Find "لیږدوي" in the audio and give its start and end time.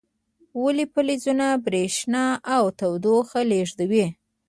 3.51-4.05